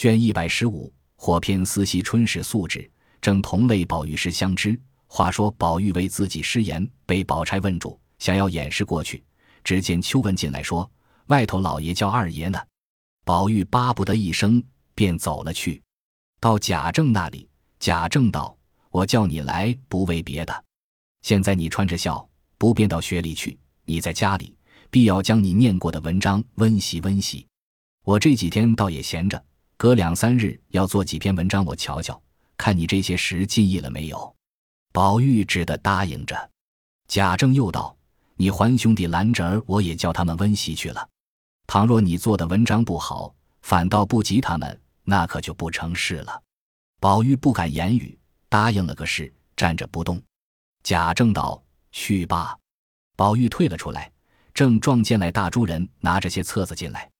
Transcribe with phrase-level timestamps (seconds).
[0.00, 4.80] 卷一百十五，火偏思惜春时素质，正同类宝玉时相知。
[5.06, 9.22] 话说宝玉为自己失言，被宝钗问住，想要掩饰过去。
[9.62, 10.90] 只见秋文进来说
[11.28, 12.58] ：“外头老爷叫二爷呢。”
[13.26, 15.82] 宝玉巴不得一声，便走了去。
[16.40, 17.46] 到贾政那里，
[17.78, 18.56] 贾政道
[18.88, 20.64] ：“我叫你来，不为别的。
[21.20, 22.26] 现在你穿着孝，
[22.56, 23.58] 不便到学里去。
[23.84, 24.56] 你在家里，
[24.90, 27.46] 必要将你念过的文章温习温习。
[28.02, 29.44] 我这几天倒也闲着，
[29.80, 32.20] 隔两三日要做几篇文章，我瞧瞧，
[32.58, 34.36] 看你这些时尽意了没有。”
[34.92, 36.50] 宝玉只得答应着。
[37.08, 37.96] 贾政又道
[38.36, 41.08] ：“你还兄弟兰侄儿，我也叫他们温习去了。
[41.66, 46.42] 倘若你做的文章不好，反倒不及他们，那可就不成事了。”
[47.00, 48.18] 宝玉不敢言语，
[48.50, 50.22] 答应了个是，站着不动。
[50.82, 52.54] 贾政道：“去吧。”
[53.16, 54.12] 宝玉退了出来，
[54.52, 57.10] 正撞见来大珠人拿着些册子进来。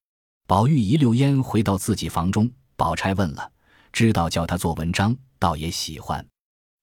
[0.46, 3.52] 宝玉一溜烟回到自己房中，宝钗问了，
[3.92, 6.26] 知道叫他做文章，倒也喜欢。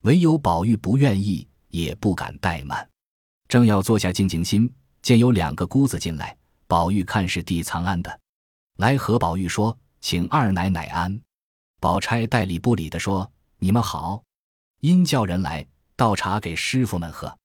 [0.04, 2.88] 唯有宝玉不愿意，也不敢怠慢，
[3.48, 6.38] 正要坐下静静心，见有两个姑子进来。
[6.68, 8.20] 宝玉看是递藏安的，
[8.76, 11.20] 来和宝玉说：“请二奶奶安。”
[11.82, 14.22] 宝钗代理不理的说：“你们好。”
[14.82, 17.36] 因叫人来倒茶给师傅们喝。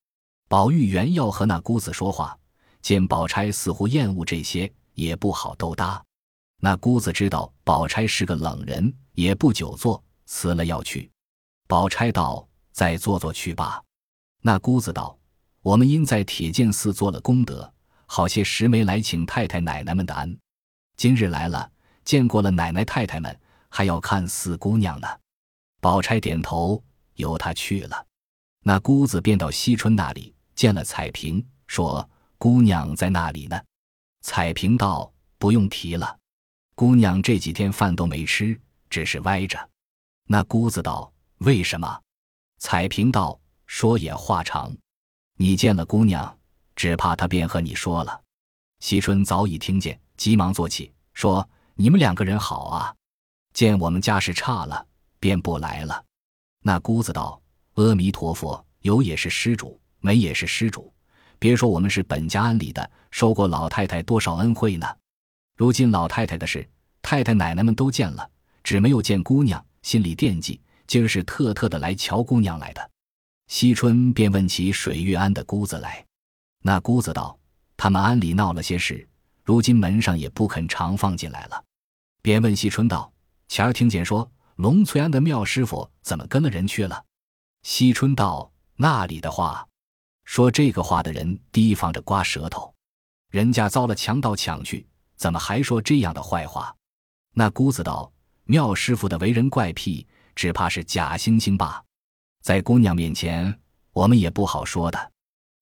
[0.51, 2.39] 宝玉原要和那姑子说话，
[2.83, 6.05] 见宝钗似乎厌恶这些，也不好兜搭。
[6.65, 11.11] 那姑子知道宝钗是个冷人，也不久坐，辞了要去。
[11.67, 13.83] 宝钗道：“再坐坐去吧。”
[14.43, 15.19] 那姑子道
[15.61, 17.69] ：“我们因在铁剑寺做了功德，
[18.07, 20.39] 好些时没来请太太奶奶们的安。
[20.97, 21.69] 今日来了，
[22.05, 23.37] 见过了奶奶太太们，
[23.69, 25.09] 还要看四姑娘呢。”
[25.83, 26.81] 宝钗点头，
[27.15, 28.07] 由她去了。
[28.63, 33.61] 那姑子便到惜春那里，见了彩萍，说：“姑娘在那里呢？”
[34.23, 36.19] 彩萍道：“不用提了，
[36.75, 38.59] 姑娘这几天饭都没吃，
[38.91, 39.59] 只是歪着。”
[40.27, 41.13] 那姑子道。
[41.45, 42.01] 为什么？
[42.59, 44.73] 彩萍道：“说也话长，
[45.39, 46.39] 你见了姑娘，
[46.77, 48.21] 只怕她便和你说了。”
[48.79, 52.95] 惜春早已听见，急忙坐起，说：“你们两个人好啊！
[53.53, 54.87] 见我们家事差了，
[55.19, 56.05] 便不来了。”
[56.63, 57.43] 那姑子道
[57.75, 60.95] ：“阿弥陀佛，有也是施主，没也是施主。
[61.41, 64.87] 别说我们是本家安里的，受过老太太多少恩惠呢？
[65.57, 66.69] 如今老太太的事，
[67.01, 68.29] 太太奶奶们都见了，
[68.63, 72.91] 只没有见姑娘，心里惦记。”今儿是特特的来瞧姑娘来的，
[73.47, 76.05] 惜春便问起水月庵的姑子来。
[76.63, 77.39] 那姑子道
[77.79, 79.09] ：“他们庵里闹了些事，
[79.43, 81.65] 如今门上也不肯常放进来了。”
[82.21, 83.11] 便问惜春道
[83.49, 87.03] ：“前儿听见说龙翠庵的妙师傅怎么跟了人去了？”
[87.63, 89.67] 惜春道：“那里的话，
[90.25, 92.75] 说这个话的人提防着刮舌头，
[93.31, 94.87] 人家遭了强盗抢去，
[95.23, 96.75] 怎么还说这样的坏话？”
[97.33, 98.13] 那姑子道
[98.43, 101.85] ：“妙师傅的为人怪癖。”只怕是假惺惺吧，
[102.41, 103.55] 在姑娘面前，
[103.93, 105.13] 我们也不好说的。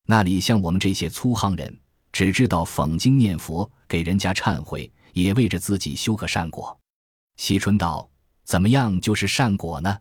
[0.07, 1.81] 那里像我们这些粗行人，
[2.13, 6.79] 只知道讽经念佛，给人家忏悔，也为着自己修个善果。
[7.37, 8.09] 惜春道
[8.47, 9.99] ：“怎么样就是善果呢？”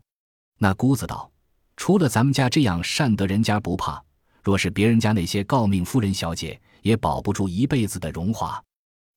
[0.59, 1.31] 那姑子道
[1.75, 3.99] ：“除了咱们家这样善得人家不怕，
[4.43, 8.63] 若是别人家那些诰命夫人小姐，也保不住一辈子的荣华。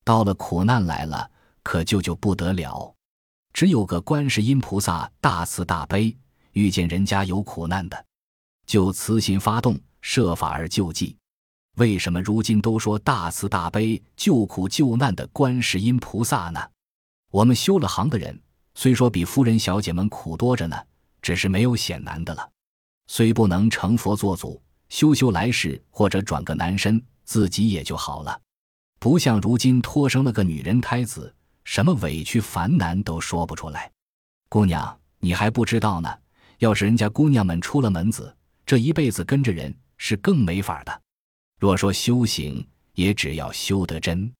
[0.03, 1.29] 到了苦难来了，
[1.61, 2.93] 可救救不得了。”
[3.53, 6.17] 只有个观世音菩萨大慈大悲，
[6.53, 8.05] 遇见人家有苦难的，
[8.65, 11.15] 就慈心发动，设法而救济。
[11.77, 16.59] 为什么如今都说大慈大悲、救苦救难的观世音菩萨呢？
[17.31, 18.39] 我们修了行的人，
[18.73, 20.75] 虽说比夫人小姐们苦多着呢，
[21.21, 22.49] 只是没有显难的了。
[23.07, 28.39] 虽不能成佛做祖，修修来世或者转个男身，自己也就好了。
[29.03, 31.35] 不像如今托生了个女人胎子。
[31.65, 33.91] 什么委屈烦难都说不出来，
[34.47, 36.09] 姑娘，你还不知道呢。
[36.59, 38.33] 要是人家姑娘们出了门子，
[38.65, 41.01] 这一辈子跟着人是更没法的。
[41.59, 44.31] 若说修行，也只要修得真。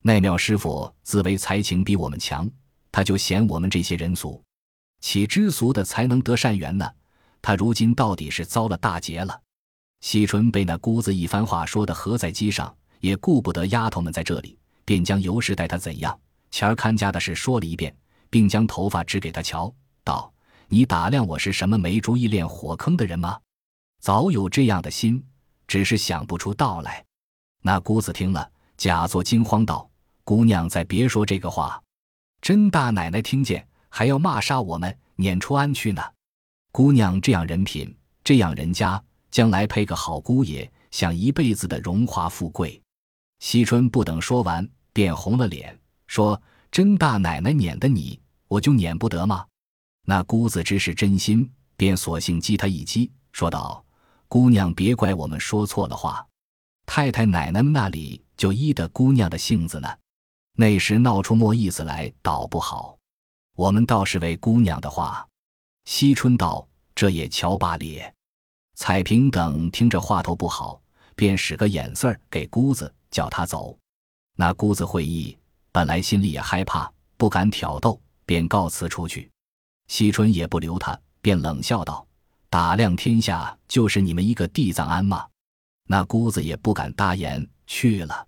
[0.00, 2.48] 那妙师傅自为才情比我们强，
[2.92, 4.40] 他就嫌我们这些人俗，
[5.00, 6.88] 岂知俗的才能得善缘呢？
[7.42, 9.40] 他如今到底是遭了大劫了。
[10.02, 14.56] 惜春被那姑子一番话说的合在机上，也顾不得丫头们在这里，
[14.86, 16.18] 便将尤氏待他怎样。
[16.50, 17.94] 前儿看家的事说了一遍，
[18.30, 19.70] 并将头发指给他瞧，
[20.02, 20.32] 道
[20.68, 23.38] ：“你打量我是什么没主意练火坑的人吗？
[24.00, 25.22] 早有这样的心，
[25.66, 27.04] 只是想不出道来。”
[27.60, 29.86] 那姑子听了，假作惊慌道
[30.24, 31.78] ：“姑娘再别说这个话，
[32.40, 36.02] 甄大奶奶听见还要骂杀我们，撵出安去呢。
[36.72, 38.98] 姑娘这样人品，这样人家，
[39.30, 42.80] 将来配个好姑爷，享一辈子的荣华富贵。”
[43.44, 45.78] 惜春不等说完，便红了脸。
[46.06, 46.40] 说
[46.72, 48.18] ：“甄大奶奶撵的你，
[48.48, 49.44] 我就撵不得吗？
[50.06, 53.84] 那姑子知是真心，便索性击他一击，说道
[54.28, 56.26] ：“姑娘别怪我们说错了话，
[56.86, 59.94] 太太奶奶那里就依的姑娘的性子呢。
[60.56, 62.96] 那时闹出么意思来，倒不好。
[63.56, 65.28] 我们倒是为姑娘的话。”
[65.84, 68.14] 惜春道：“这也瞧罢咧。”
[68.74, 70.80] 彩萍等听着话头不好，
[71.14, 73.78] 便使个眼色儿给姑子，叫他走。
[74.34, 75.38] 那姑子会意，
[75.70, 79.30] 本来心里也害怕，不敢挑逗，便告辞出去。
[79.86, 82.04] 惜春也不留他，便冷笑道
[82.50, 85.24] ：“打量天下，就是你们一个地藏庵吗？”
[85.86, 88.26] 那姑子也不敢答言，去了。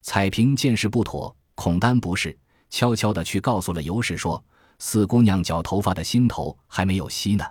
[0.00, 2.34] 彩萍见事不妥，恐担不是，
[2.70, 4.42] 悄悄的去告诉了尤氏，说
[4.78, 7.44] ：“四姑娘绞头发的心头还没有息呢，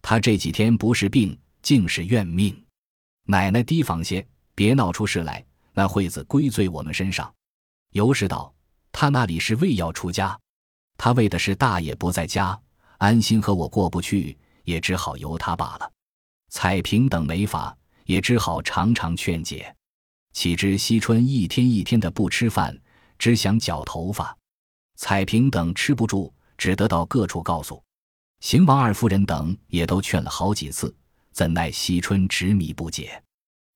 [0.00, 2.56] 她这几天不是病，竟是怨命。
[3.24, 7.32] 奶奶提防些，别闹出事来。”那惠子归罪我们身上，
[7.92, 8.54] 尤氏道
[8.92, 10.38] ：“他那里是为要出家，
[10.98, 12.58] 他为的是大爷不在家，
[12.98, 15.90] 安心和我过不去，也只好由他罢了。”
[16.50, 19.74] 彩萍等没法，也只好常常劝解。
[20.34, 22.78] 岂知惜春一天一天的不吃饭，
[23.18, 24.36] 只想绞头发。
[24.96, 27.82] 彩萍等吃不住，只得到各处告诉。
[28.40, 30.94] 邢王二夫人等也都劝了好几次，
[31.32, 33.22] 怎奈惜春执迷不解。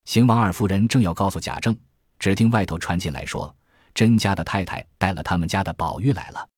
[0.04, 1.76] 邢王二夫人正要告诉贾政，
[2.18, 3.54] 只听外头传进来说
[3.94, 6.48] ：“甄家的太太带了他们家的宝玉来了。”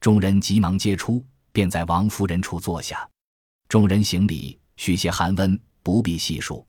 [0.00, 3.08] 众人急忙接出，便在王夫人处坐下。
[3.68, 6.66] 众人行礼，续些寒温，不必细数。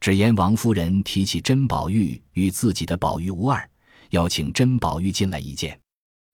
[0.00, 3.68] 只言王夫人提起甄宝玉与自己的宝玉无二，
[4.10, 5.78] 要请甄宝玉进来一见。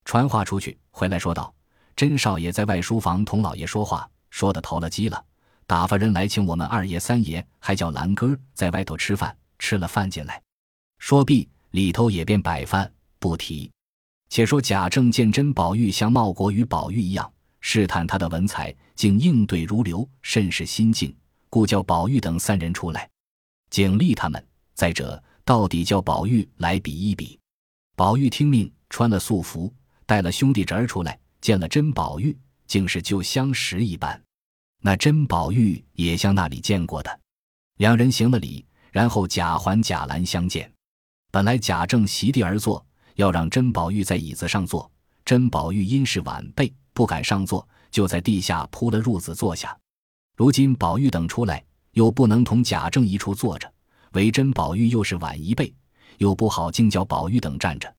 [0.05, 1.55] 传话出去，回来说道
[1.95, 5.25] ：“甄少爷在外书房同老爷说话，说的投了机了。”
[5.65, 9.35] 打发人来请我们二爷三爷，还叫兰哥在外头吃饭。
[9.61, 10.43] 吃了饭进来，
[11.03, 13.69] 说毕，里头也便摆饭，不提。
[14.29, 21.13] 且说贾政见甄宝玉像茂国与宝玉一样，试探他的文采，竟应对如流，甚是心静，
[21.51, 23.11] 故叫宝玉等三人出来，
[23.69, 24.47] 警励他们。
[24.75, 27.37] 再者，到底叫宝玉来比一比。
[27.97, 29.75] 宝玉听命，穿了素服，
[30.07, 32.39] 带了兄弟侄儿出来，见了甄宝玉，
[32.69, 34.23] 竟是旧相识一般。
[34.81, 37.21] 那甄宝玉也像那里见过的，
[37.79, 40.73] 两人行了礼，然后贾环、贾兰相见。
[41.33, 42.85] 本来贾政席地而坐，
[43.15, 44.89] 要让甄宝玉在椅子上坐，
[45.25, 49.75] 甄宝玉因是晚辈，不敢上坐，就在地下铺了褥子坐下。
[50.37, 53.73] 如今宝玉等出来，又不能同贾政一处坐着，
[54.13, 55.75] 唯甄宝玉又是晚一辈，
[56.19, 57.91] 又不好竟叫宝玉等站着。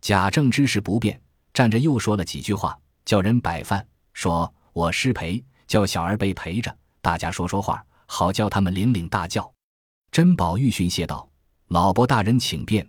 [0.00, 1.20] 贾政知事不便，
[1.52, 2.74] 站着又说了几句话，
[3.04, 5.44] 叫人摆饭，说我失陪。
[5.66, 9.52] 叫小儿辈陪着，大家说说话，好叫他们领领大教。
[10.10, 11.29] 甄宝玉训谢道
[11.70, 12.84] ：“老伯大人请便，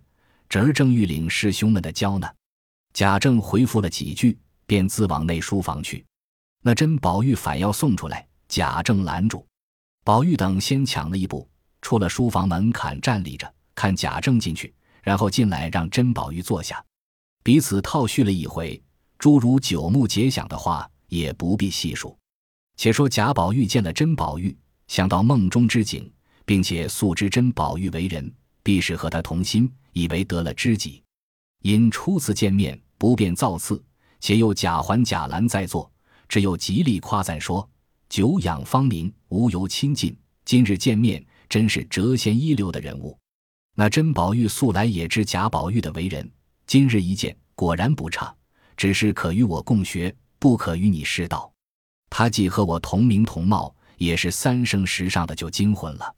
[0.50, 2.28] 侄儿正欲领师兄们的教呢。”
[2.94, 4.36] 贾政回复了几句，
[4.66, 6.04] 便自往内书房去。
[6.64, 9.46] 那甄宝玉反要送出来，贾政拦住。
[10.04, 11.48] 宝玉等先抢了一步，
[11.84, 14.74] 出了书房门槛站立着，看贾政进去，
[15.04, 16.84] 然后进来让甄宝玉坐下，
[17.44, 18.82] 彼此套叙了一回，
[19.20, 22.18] 诸如九目结想的话也不必细数。
[22.78, 24.58] 且说贾宝玉见了甄宝玉，
[24.88, 26.12] 想到梦中之景，
[26.46, 31.02] 并且素知甄宝玉为人，必是和他同心，以为得了知己。
[31.64, 33.84] 因初次见面不便造次，
[34.20, 35.92] 且又贾环、贾兰在座，
[36.28, 37.68] 只有极力夸赞说
[38.10, 40.16] ：“久仰芳名，无由亲近。
[40.44, 43.18] 今日见面，真是谪仙一流的人物。”
[43.76, 46.30] 那甄宝玉素来也知贾宝玉的为人，
[46.68, 48.36] 今日一见，果然不差，
[48.76, 51.52] 只是可与我共学，不可与你师道。
[52.10, 56.16] 他既和我同名同貌，也是三生石上的就精魂了。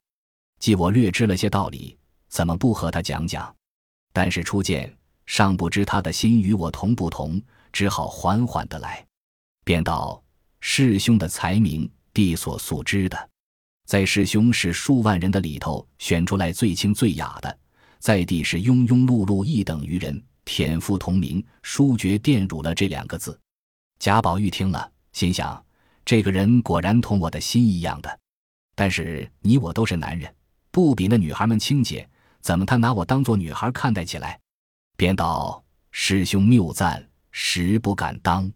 [0.58, 1.96] 既我略知了些道理，
[2.34, 3.54] 怎么不和他讲讲？
[4.12, 4.92] 但是初见
[5.24, 7.40] 尚不知他的心与我同不同，
[7.72, 9.06] 只好缓缓的来。
[9.64, 10.20] 便道：
[10.58, 13.30] 师兄的才名，弟所素知的，
[13.86, 17.56] 在师兄是数万人的里头选出来最清最雅的，
[18.00, 23.38] 在地是庸庸碌碌一等于人，天赋同名，书绝玷辱了这两个字。
[24.00, 25.64] 贾宝玉听了，心想。
[26.04, 28.18] 这个人果然同我的心一样的，
[28.74, 30.34] 但是你我都是男人，
[30.72, 32.06] 不比那女孩们清洁，
[32.44, 34.38] 怎么他拿我当做女孩看待起来？
[34.98, 38.52] 便道：“师兄谬赞，实不敢当。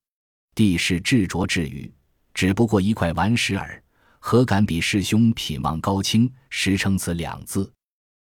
[0.54, 1.90] 帝是执着至语，
[2.34, 3.82] 只不过一块顽石耳，
[4.18, 7.72] 何敢比师兄品望高清，实称此两字？”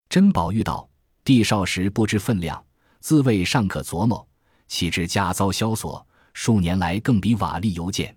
[0.08, 0.88] 珍宝玉道
[1.24, 2.64] ：“弟少时不知分量，
[3.00, 4.24] 自谓尚可琢磨，
[4.68, 8.16] 岂知家遭萧索，数年来更比瓦砾犹贱。”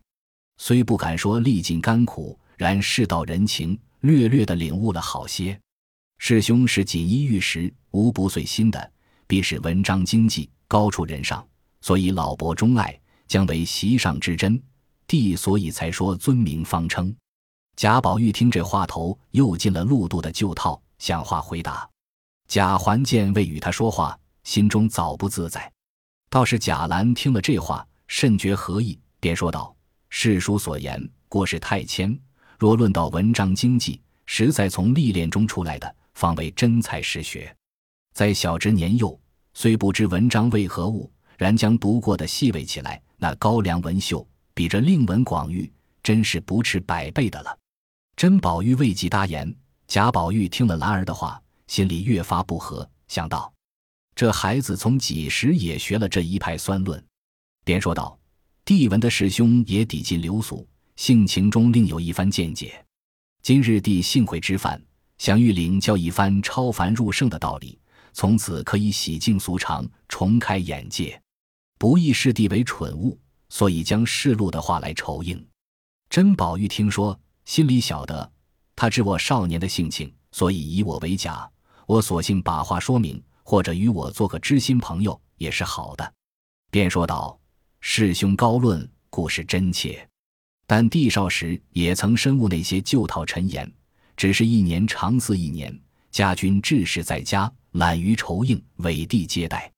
[0.62, 5.60] 虽不敢说历尽甘苦，然世道人情，略略的领悟了好些。
[6.22, 8.92] 师兄是锦衣玉食，无不遂心的，
[9.26, 11.44] 必是文章经济高出人上，
[11.82, 14.62] 所以老伯钟爱，将为席上之珍，
[15.08, 17.16] 帝所以才说尊名方称。
[17.78, 21.90] 贾宝玉听这话头，又进了陆度的旧套，想话回答。
[22.50, 25.72] 贾环见未与他说话，心中早不自在。
[26.30, 29.74] 倒是贾兰听了这话，甚觉何意，便说道
[30.12, 32.20] ：“世书所言，过是太谦。
[32.60, 37.56] 若论到文章经济，实在从历练中出来的，方为真才实学。
[38.14, 39.18] 在小侄年幼，
[39.54, 45.72] 虽不知文章为何物，然将读过的细味起来，那高粱文秀，比这令文广裕，
[46.04, 47.58] 真是不斥百倍的了。”
[48.18, 49.56] 甄宝玉未及答言，
[49.88, 53.52] 贾宝玉听了兰儿的话，心里越发不和，想到。
[54.14, 57.02] 这孩子从几时也学了这一派酸论，
[57.64, 58.20] 便说道
[58.66, 62.84] ：“帝文的师兄也抵近流俗，性情中另有一番见解。
[63.42, 64.82] 今日帝幸会之犯，
[65.20, 67.80] 想欲领教一番超凡入圣的道理，
[68.12, 71.22] 从此可以洗净俗常，重开眼界。
[71.78, 73.16] 不意视帝为蠢物，
[73.50, 75.48] 所以将世路的话来酬应。”
[76.10, 78.32] 甄宝玉听说，心里晓得，
[78.76, 81.48] 他知我少年的性情，所以以我为假。
[81.86, 83.22] 我索性把话说明。
[83.42, 86.14] 或者与我做个知心朋友也是好的，
[86.70, 87.36] 便说道
[87.82, 90.08] ：“师兄高论，故事真切。
[90.68, 93.68] 但帝少时也曾深悟那些旧套陈言，
[94.20, 95.74] 只是一年长似一年。
[96.12, 99.72] 家君志士在家，懒于酬应，委地接待。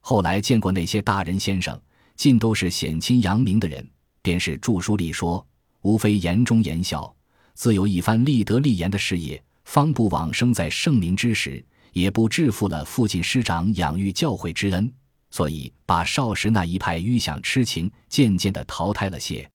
[0.00, 1.78] 后来见过那些大人先生，
[2.16, 3.86] 尽都是显亲扬名的人，
[4.22, 5.46] 便是著书立说，
[5.82, 7.14] 无非言忠言孝，
[7.52, 14.90] 自有一番立德立言的事业，方不往生在圣明之时。”也不致负了父亲师长养育教诲之恩，
[15.30, 19.46] 所以把少时那一派愚想痴情渐渐的淘汰了些。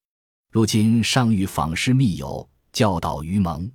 [0.52, 3.68] 如今尚欲访师密友，教导于蒙，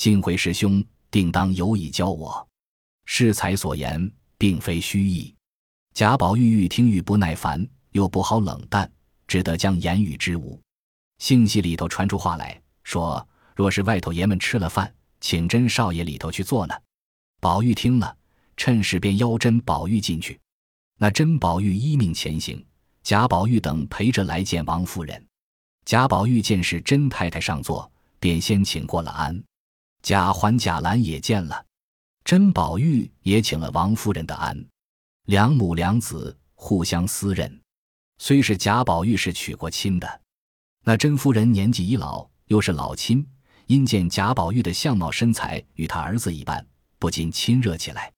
[0.00, 2.48] 幸会师兄定当有以教我。
[3.04, 5.34] 适才所言，并非虚意。
[5.92, 8.90] 贾宝玉愈听愈不耐烦，又不好冷淡，
[9.26, 10.58] 只得将言语之物。
[11.18, 14.90] 信息里头传出话来说：若是外头爷们吃了饭，
[15.20, 16.74] 请甄少爷里头去坐呢。
[17.38, 18.16] 宝玉听了，
[18.56, 20.40] 趁势便邀甄宝玉进去。
[20.96, 22.64] 那甄宝玉依命前行，
[23.02, 25.22] 贾宝玉等陪着来见王夫人。
[25.84, 29.38] 贾宝玉见是甄太太上座，便先请过了安。
[30.02, 31.64] 贾环、贾兰也见了，
[32.24, 34.64] 甄宝玉也请了王夫人的安。
[35.26, 37.60] 两母两子互相私认，
[38.18, 40.20] 虽是贾宝玉是娶过亲的，
[40.84, 43.26] 那甄夫人年纪已老，又是老亲，
[43.66, 46.66] 因见贾宝玉的相貌身材与他儿子一般。
[46.98, 48.12] 不禁亲热起来，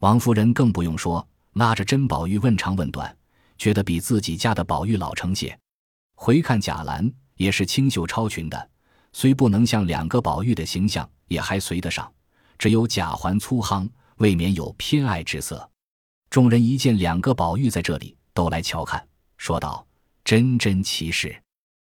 [0.00, 3.16] 王夫人更不用说，拉着甄宝玉问长问短，
[3.58, 5.58] 觉得比自己家的宝玉老成些。
[6.14, 8.70] 回看贾兰，也是清秀超群的，
[9.12, 12.12] 虽不能像两个宝玉的形象，也还随得上。
[12.58, 15.66] 只有贾环粗夯，未免有偏爱之色。
[16.28, 19.02] 众人一见两个宝玉在这里，都来瞧看，
[19.38, 19.86] 说道
[20.22, 21.34] ：“真真奇事，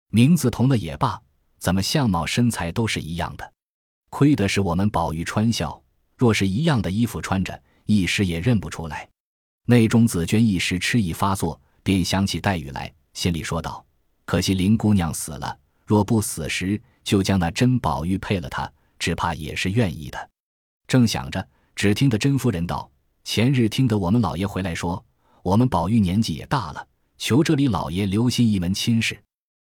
[0.08, 1.20] 名字同了也罢，
[1.58, 3.52] 怎么相貌身材都是一样的？
[4.08, 5.78] 亏的是我们宝玉穿孝。”
[6.16, 9.08] 若是一样的衣服穿着，一时也认不出来。
[9.66, 13.84] 内中紫鹃一时痴意发作，便想起黛玉来，心里说道
[14.24, 18.70] ：“可惜林姑娘死了，若不死时，就将那真宝玉配了她，
[19.02, 20.30] 只怕也是愿意的。”
[20.86, 21.44] 正想着，
[21.74, 22.88] 只听得甄夫人道
[23.24, 25.04] ：“前日听得我们老爷回来说，
[25.42, 26.86] 我们宝玉年纪也大了，
[27.18, 29.20] 求这里老爷留心一门亲事。”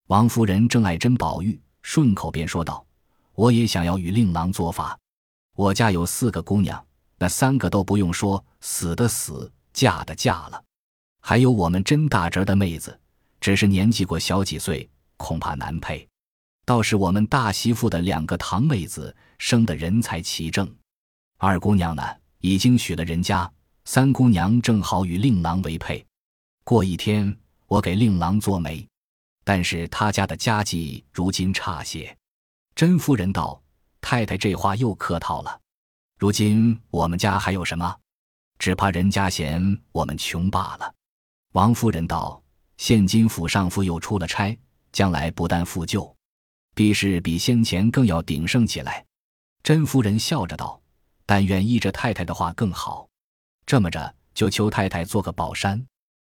[0.09, 2.83] 王夫人正爱甄宝玉，顺口便说道
[3.35, 4.97] ：“我也想要与令郎做法。”
[5.55, 6.83] 我家有四个姑娘，
[7.19, 10.63] 那三个都不用说，死的死，嫁的嫁了，
[11.21, 12.99] 还有我们甄大侄的妹子，
[13.39, 16.08] 只是年纪过小几岁，恐怕难配。
[16.69, 20.71] 倒是我们大媳妇的两个堂妹子，生的人才齐正。
[21.39, 22.03] 二姑娘呢，
[22.41, 23.51] 已经许了人家，
[23.85, 26.05] 三姑娘正好与令郎为配。
[26.63, 27.35] 过一天，
[27.65, 28.87] 我给令郎做媒，
[29.43, 32.15] 但是他家的家计如今差些。
[32.75, 33.59] 甄夫人道。
[33.99, 35.59] 太太这话又客套了。
[36.19, 37.97] 如今我们家还有什么？
[38.59, 40.93] 只怕人家嫌我们穷罢了。
[41.53, 42.39] 王夫人道
[42.77, 44.55] ：“现今府上夫又出了差，
[44.91, 46.15] 将来不但复旧，
[46.79, 49.05] 必是比先前更要鼎盛起来。”
[49.63, 50.81] 甄夫人笑着道
[51.27, 53.05] ：“但愿依着太太的话更好。
[53.65, 55.85] 这么着，就求太太做个宝山。”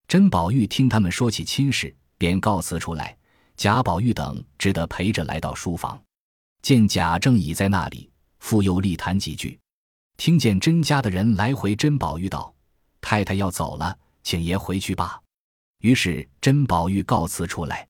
[0.09, 3.17] 甄宝玉听他们说起亲事，便告辞出来。
[3.57, 6.03] 贾宝玉等只得陪着来到书房。
[6.61, 9.57] 见贾政已在那里，复又立谈几句，
[10.17, 12.53] 听见甄家的人来回，甄宝玉道
[13.01, 15.21] ：“太太要走了，请爷回去吧。”
[15.83, 17.87] 于是甄宝玉告辞出来。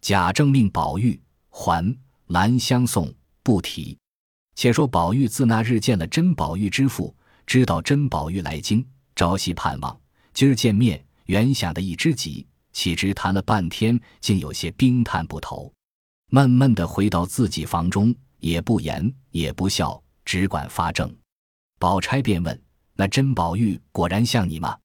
[0.00, 1.20] 贾政命宝玉
[1.60, 1.92] 还
[2.28, 3.12] 兰相送，
[3.42, 3.98] 不提。
[4.54, 7.12] 且说宝玉自那日见了甄宝玉之父，
[7.48, 8.86] 知道甄宝玉来京，
[9.16, 10.00] 朝夕盼望。
[10.32, 15.72] 今儿见面，原想的一知己，岂知谈了半天，竟有些冰炭不投，
[16.30, 21.12] 闷闷的回到自己房中，也不言也不笑，只管发怔。
[21.80, 22.62] 宝钗便问
[22.94, 24.78] ：“那甄宝玉果然像你吗？”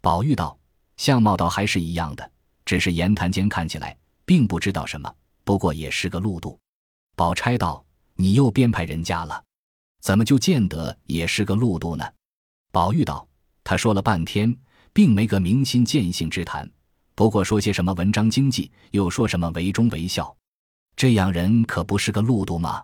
[0.00, 0.56] 宝玉道
[0.96, 2.30] ：“相貌倒还是一样的，
[2.64, 5.12] 只是言谈间看起来，并不知道什么。
[5.44, 6.58] 不过也是个路度。”
[7.16, 7.84] 宝钗道
[8.16, 9.42] ：“你又编排人家了，
[10.00, 12.04] 怎么就见得也是个路度呢？”
[12.72, 13.26] 宝玉道
[13.62, 14.56] ：“他说了半天，
[14.92, 16.70] 并没个明心见性之谈。”
[17.14, 20.34] 不过说些什么文章经济，又说什么为忠为孝，
[20.96, 22.82] 这样人可不是个路度吗？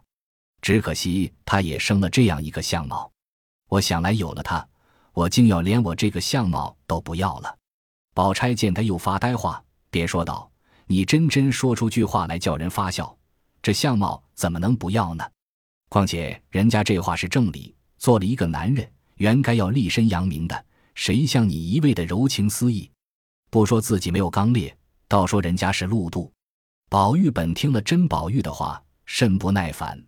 [0.60, 3.10] 只可惜他也生了这样一个相貌。
[3.68, 4.68] 我想来有了他，
[5.14, 7.56] 我竟要连我这个相貌都不要了。
[8.14, 10.50] 宝钗见他又发呆话，便说道
[10.90, 13.14] ：“你真真说出句话来叫人发笑，
[13.60, 15.24] 这相貌怎么能不要呢？
[15.90, 20.64] 况且人家这话是正理，做了一个男人，原该要立身扬名的，
[20.94, 22.90] 谁像你一味的柔情似意？”
[23.50, 24.74] 不说自己没有刚烈，
[25.06, 26.32] 倒说人家是路度。
[26.88, 30.02] 宝玉本听了甄宝玉的话，甚不耐烦，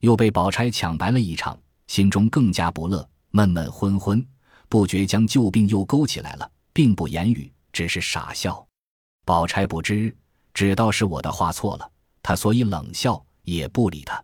[0.00, 4.22] 又被宝钗抢白了一场，心中更加不乐，闷闷昏昏，
[4.68, 8.66] 不觉将旧病又勾起来了，并不言语，只是傻笑。
[9.30, 10.12] 宝钗不知，
[10.52, 11.88] 只道是我的话错了，
[12.20, 14.20] 他所以冷笑，也不理他。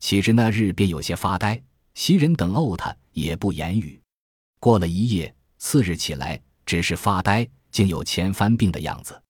[0.00, 1.62] 岂知那日便有些发呆，
[1.94, 4.00] 袭人等怄他，也不言语。
[4.58, 7.46] 过了一夜，次日起来，只是发呆。
[7.70, 9.22] 竟有前番病的样子。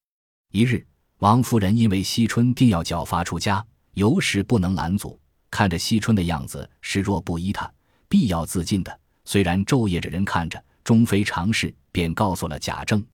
[0.52, 0.86] 一日，
[1.18, 5.18] 王夫人因为惜春定要脚发出家，有时不能拦阻。
[5.50, 7.68] 看着惜春的样子，视若不依他，
[8.08, 9.00] 必要自尽的。
[9.24, 13.04] 虽然昼夜着人看着，终非常事，便告诉了贾政。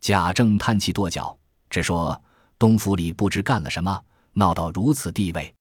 [0.00, 1.36] 贾政叹气跺脚，
[1.70, 2.22] 只说
[2.58, 5.54] 东府里不知干了什么，闹到如此地位，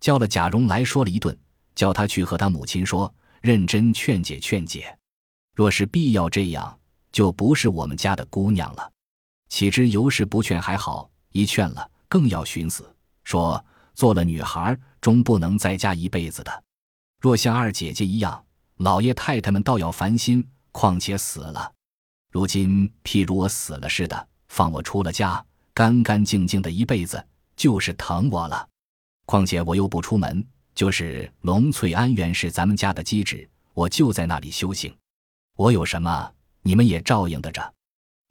[0.00, 1.36] 叫了贾蓉来说了一顿，
[1.74, 3.12] 叫他去和他母亲说，
[3.42, 4.96] 认真劝解劝解。
[5.54, 6.74] 若是必要这样。
[7.10, 8.92] 就不是我们家的姑娘了，
[9.48, 16.64] 岂知尤氏不劝还好，一劝了更要寻死，说做了女孩终不能在家一辈子的。
[17.18, 18.44] 若像二姐姐一样，
[18.76, 21.72] 老爷太太们倒要烦心，况且死了。
[22.30, 25.44] 如今譬如我死了似的，放我出了家，
[25.78, 28.68] 干干净净的一辈子，就是疼我了。
[29.26, 34.92] 况且我又不出门，就是龙翠庵原是咱们家的基址，我就在那里修行，
[35.54, 36.32] 我有什么？
[36.62, 37.72] 你们也照应得着。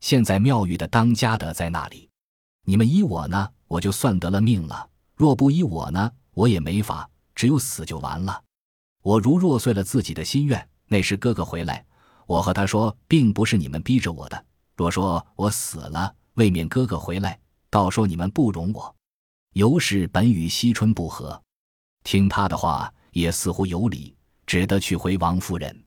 [0.01, 2.09] 现在庙宇的当家的在那里，
[2.65, 8.43] 你们依我呢，我就算得了命了；若不依我呢，我也没法，只有死就完了。
[9.03, 11.85] 我如若遂了自己的心愿，那时哥哥回来，
[12.25, 14.45] 我和他说，并不是你们逼着我的。
[14.75, 18.95] 若说我死了，未免哥哥回来，倒说你们不容我。
[19.53, 21.41] 尤氏本与惜春不和，
[22.03, 25.83] 听他的话也似乎有理，只得去回王夫人。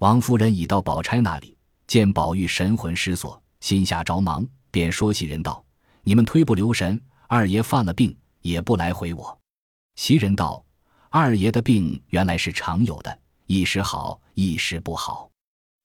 [0.00, 1.56] 王夫人已到宝钗那里。
[1.86, 5.64] 见宝玉神魂失所，心下着忙，便说袭人道
[6.02, 9.38] ：“你们忒不留神，二爷犯了病，也不来回我。”
[9.94, 10.64] 袭人道
[11.10, 15.30] ：“二爷的病原来是常有的，一时好，一时不好，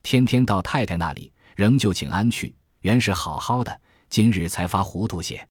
[0.01, 2.55] 天天到太太那里，仍旧请安去。
[2.79, 5.47] 原是好好的，今日才发糊涂些。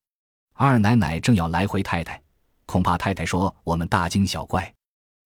[0.55, 2.21] 二奶奶正要来回太太，
[2.67, 4.75] 恐怕太太说我们大惊小怪。”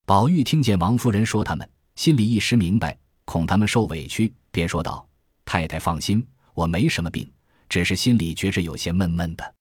[0.04, 5.06] 宝玉听见王夫人说他们，心里一时明白，恐他们受委屈，便说道。
[5.44, 7.30] 太太放心，我没什么病，
[7.68, 9.54] 只是心里觉着有些闷闷的。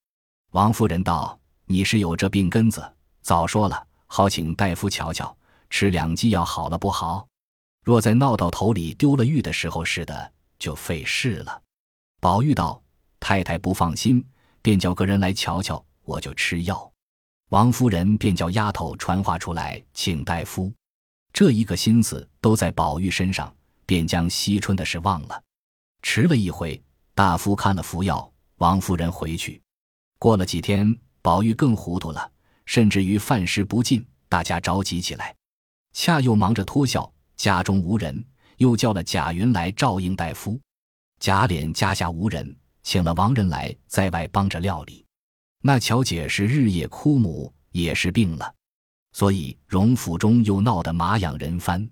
[0.51, 2.83] 王夫人道：“你是有这病根子，
[3.21, 5.35] 早说了，好请大夫瞧瞧，
[5.69, 7.27] 吃两剂药好了不好？
[7.83, 11.61] 若再闹到头里丢了玉的时候似的，就费事了。”
[12.19, 12.81] 宝玉道
[13.21, 14.21] ：“太太不放心，
[14.61, 16.91] 便叫个人来瞧瞧，我就吃药。”
[17.51, 20.71] 王夫人便叫丫头传话出来请大夫。
[21.33, 23.53] 这一个心思都在宝玉身上，
[23.85, 25.41] 便将惜春的事忘了。
[26.01, 26.81] 迟了一回，
[27.13, 29.61] 大夫看了服药，王夫人回去。
[30.17, 32.31] 过了几天，宝玉更糊涂了，
[32.65, 35.35] 甚至于饭食不进，大家着急起来。
[35.93, 38.25] 恰又忙着脱孝，家中无人，
[38.57, 40.59] 又叫了贾云来照应大夫。
[41.19, 45.05] 贾琏家下无人，请了王人来在外帮着料理。
[45.61, 48.53] 那巧姐是日夜哭母，也是病了，
[49.13, 51.87] 所以荣府中又闹得马仰人翻。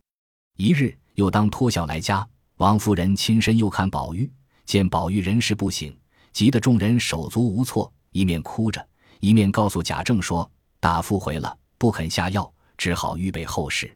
[0.58, 2.28] 一日又当脱孝来家。
[2.58, 4.30] 王夫人亲身又看宝玉，
[4.66, 5.96] 见宝玉人事不省，
[6.34, 8.86] 急得众人手足无措，一面哭着，
[9.22, 13.96] 一面告诉贾政说：“大夫回了，不肯下药，只好预备后事。”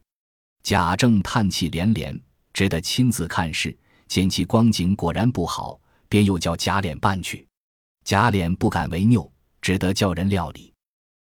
[0.64, 2.18] 贾政叹气连连，
[2.54, 3.78] 只得亲自看事，
[4.08, 5.78] 见其光景果然不好，
[6.14, 7.48] 便又叫贾琏办去。
[8.04, 9.28] 贾琏不敢违拗，
[9.64, 10.72] 只得叫人料理。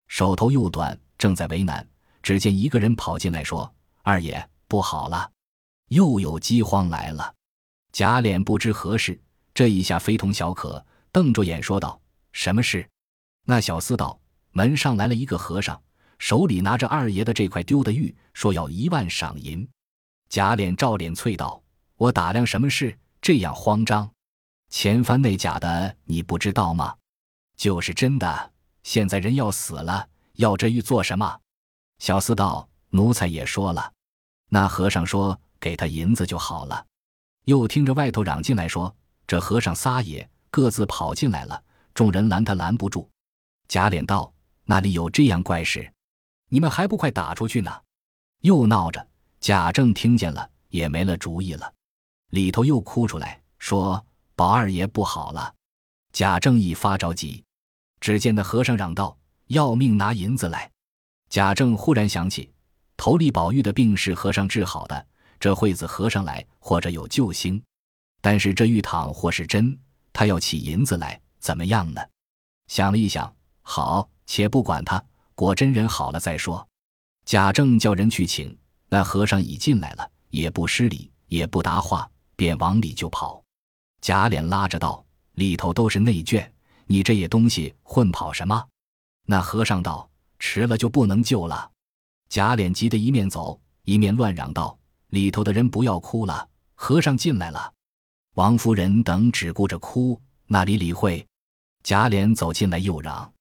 [0.10, 1.88] 手头又短，正在为难，
[2.22, 3.74] 只见一个人跑进来说
[4.04, 5.32] ：“二爷不好了。”
[5.88, 7.34] 又有饥荒来了，
[7.94, 9.18] 贾琏不知何事，
[9.54, 11.98] 这一下非同小可，瞪着眼说道
[12.34, 12.86] ：“什么事？”
[13.48, 14.20] 那小厮道
[14.52, 15.82] ：“门上来了一个和尚，
[16.20, 19.66] 手里拿着二爷的这块丢的玉，说要一万赏银。”
[20.28, 21.64] 贾琏照脸啐道
[21.96, 23.00] ：“我打量什么事？
[23.22, 24.12] 这样慌张？
[24.72, 26.96] 前番那假的你不知道吗？
[27.58, 28.52] 就是真的。
[28.84, 30.08] 现在人要死了，
[30.38, 31.40] 要这玉做什么？”
[32.00, 33.94] 小厮道：“奴才也说了。”
[34.50, 36.84] 那和尚说：“给他银子就好了。”
[37.46, 38.96] 又听着外头嚷进来说
[39.28, 41.62] ：“这和尚撒野各自跑进来了，
[41.94, 43.08] 众人拦他拦不住。”
[43.68, 44.34] 贾琏道
[44.66, 45.94] ：“那里有这样怪事？
[46.48, 47.72] 你们还不快打出去呢！”
[48.42, 49.06] 又闹着。
[49.42, 51.74] 贾政听见了，也没了主意了，
[52.30, 54.04] 里头又哭出来，说
[54.42, 55.54] ：“宝二爷不好了。”
[56.14, 57.44] 贾政一发着急，
[58.00, 59.16] 只见那和尚嚷道
[59.54, 60.68] ：“要命，拿银子来！”
[61.30, 62.52] 贾政忽然想起，
[62.98, 65.08] 头里宝玉的病是和尚治好的。
[65.40, 67.62] 这惠子和尚来，或者有救星，
[68.20, 69.78] 但是这玉堂或是真，
[70.12, 72.02] 他要起银子来，怎么样呢？
[72.66, 75.04] 想了一想，好，且不管他，
[75.36, 76.68] 果真人好了再说。
[77.26, 78.58] 贾政叫人去请，
[78.90, 83.41] 那和尚已进来了，也不施礼，也不答话，便往里就跑。
[84.02, 86.46] 贾琏拉着道：“里头都是内眷，
[86.88, 88.68] 你这野东西混跑什么？”
[89.28, 90.10] 那和尚道
[90.40, 91.70] ：“迟了就不能救了。”
[92.28, 94.78] 贾琏急得一面走，一面乱嚷道。
[95.10, 97.72] 里头的人不要哭了，和尚进来了。
[98.36, 101.26] 王夫人等只顾着哭，哪里理会？
[101.84, 103.32] 贾琏走进来又嚷。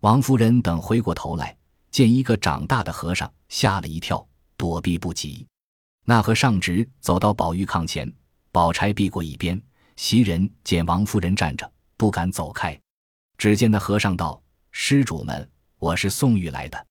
[0.00, 1.56] 王夫人等回过头来，
[1.90, 5.46] 见一个长大的和尚，吓了一跳，躲避不及。
[6.06, 8.10] 那和尚直走到宝玉炕前，
[8.50, 9.60] 宝钗避过一边。
[10.00, 12.76] 袭人见王夫人站着，不敢走开。
[13.36, 15.46] 只见那和尚道：“施主们，
[15.78, 16.86] 我是送玉来的。”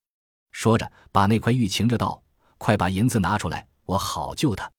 [0.54, 2.22] 说着，把那块玉擎着道
[2.60, 4.72] ：“快把银子拿出来。”我好救他，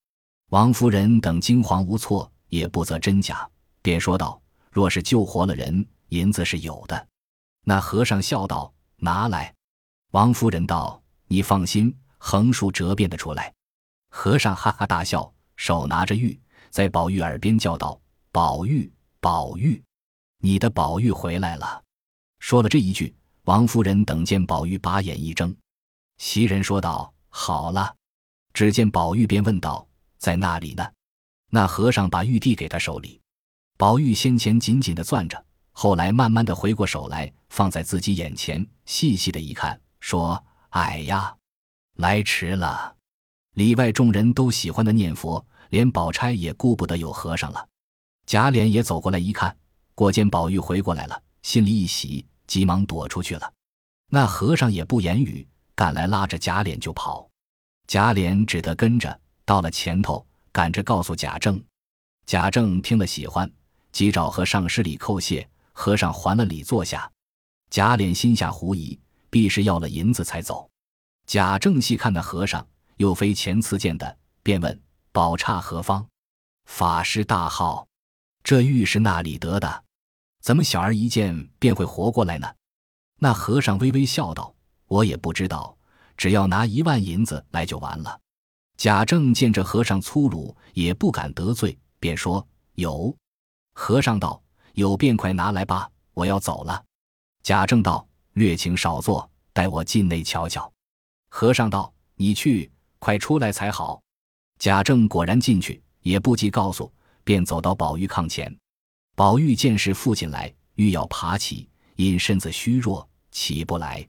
[0.50, 3.50] 王夫人等惊惶无措，也不择真假，
[3.82, 4.40] 便说道
[4.70, 7.08] ：“若是救活了人，银子是有的。”
[7.66, 9.52] 那和尚笑道：“拿来。”
[10.12, 13.52] 王夫人道：“你放心，横竖折变得出来。”
[14.08, 16.40] 和尚哈哈大笑，手拿着玉，
[16.70, 18.00] 在宝玉耳边叫道
[18.32, 18.88] ：“宝玉，
[19.18, 19.82] 宝玉，
[20.38, 21.82] 你的宝玉回来了。”
[22.38, 23.12] 说了这一句，
[23.42, 25.54] 王夫人等见宝玉把眼一睁，
[26.18, 27.92] 袭人说道：“好了。”
[28.54, 29.84] 只见宝玉便问道
[30.18, 30.88] ：“在那里呢？”
[31.50, 33.20] 那和尚把玉递给他手里，
[33.76, 41.36] 宝玉先前紧紧的攥着，后来慢慢的回过手来，放在自己眼前，细细的一看，说：“哎呀，
[41.96, 42.96] 来迟了。”
[43.54, 47.66] 里外众人都喜欢的念佛，连宝钗也顾不得有和尚了。
[48.30, 49.56] 贾琏也走过来一看，
[49.92, 53.52] 果见宝玉回过来了，心里一喜，急忙躲出去了。
[54.08, 57.28] 那和尚也不言语，赶来拉着贾琏就跑。
[57.88, 61.60] 贾琏只得跟着，到了前头，赶着告诉贾政。
[62.24, 63.50] 贾政听了喜欢，
[63.90, 65.44] 急找和尚施礼叩谢。
[65.72, 67.10] 和尚还了礼，坐下。
[67.68, 68.96] 贾琏心下狐疑，
[69.28, 70.70] 必是要了银子才走。
[71.26, 72.64] 贾政细看那和尚，
[72.98, 76.06] 又非前次见的，便问：“宝刹何方？”
[76.66, 77.88] 法师大号
[78.42, 79.85] ：“这玉是那里得的？
[80.40, 82.48] 怎么小儿一见便会活过来呢？”
[83.22, 84.55] 那和尚微微笑道
[84.88, 85.76] ：“我也不知道。”
[86.16, 88.20] 只要拿一万银子来就完了。
[88.76, 93.16] 贾政见这和尚粗鲁，也不敢得罪，便说：“有。”
[93.72, 94.42] 和尚道
[94.74, 96.85] ：“有便快拿来吧，我要走了。”
[97.42, 100.70] 贾政道：“略请少坐，待我进内瞧瞧。”
[101.33, 104.03] 和尚道：“你去，快出来才好。”
[104.61, 106.92] 贾政果然进去，也不及告诉，
[107.24, 108.54] 便走到宝玉炕前。
[109.14, 114.06] 宝玉见是父亲来，欲要爬起，因身子虚弱，起不来。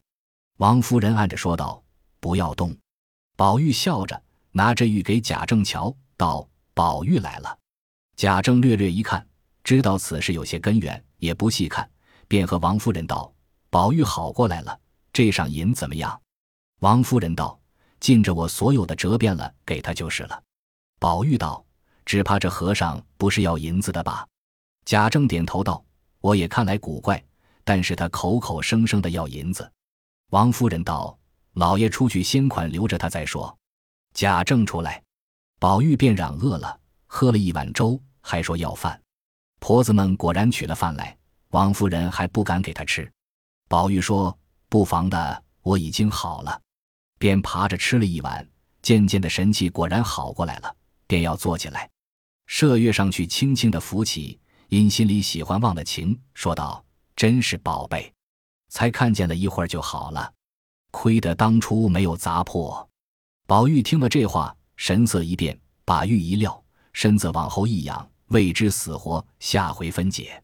[0.58, 1.82] 王夫人按着说道。
[2.22, 2.78] 不要动，
[3.36, 4.22] 宝玉笑着
[4.52, 7.58] 拿着玉给贾政瞧，道：“宝玉来了。”
[8.16, 9.28] 贾政略略一看，
[9.64, 11.90] 知道此事有些根源，也不细看，
[12.28, 13.34] 便和王夫人道
[13.72, 14.80] ：“宝玉好过来了，
[15.12, 16.22] 这上银怎么样？”
[16.82, 17.60] 王夫人道
[18.00, 20.44] ：“尽着我所有的折变了，给他就是了。”
[21.02, 21.66] 宝玉道
[22.06, 24.28] ：“只怕这和尚不是要银子的吧？”
[24.86, 25.84] 贾政点头道
[26.22, 27.24] ：“我也看来古怪，
[27.64, 29.72] 但是他口口声声的要银子。”
[30.32, 31.18] 王夫人道。
[31.56, 33.54] 老爷出去先款留着他再说。
[34.14, 35.04] 贾政出来，
[35.60, 38.98] 宝玉便嚷饿了，喝了一碗粥，还说要饭。
[39.60, 41.18] 婆子们果然取了饭来，
[41.50, 43.12] 王夫人还不敢给他吃。
[43.68, 44.34] 宝玉说
[44.70, 46.58] ：“不妨的，我已经好了。”
[47.20, 48.48] 便爬着吃了一碗，
[48.82, 50.74] 渐渐的神气果然好过来了，
[51.12, 51.90] 便要坐起来。
[52.48, 56.82] 麝月上去轻轻的扶起，因心里喜欢忘了情，说道
[57.18, 58.14] ：“真是宝贝，
[58.70, 60.34] 才看见了一会儿就好了。”
[60.90, 62.90] 亏得当初没有砸破。
[63.46, 69.26] 宝玉听了这话，神色一变，把玉一撂，身子往后一仰，未知死活。
[69.42, 70.42] 下回分解。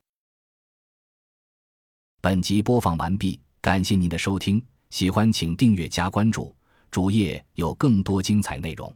[2.19, 6.53] 本集播放完毕，感谢您的收听，喜欢请订阅加关注，
[6.91, 8.93] 主页有更多精彩内容。